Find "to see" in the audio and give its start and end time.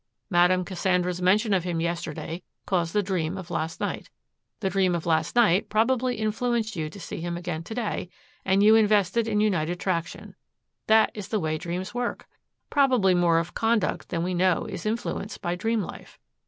6.89-7.21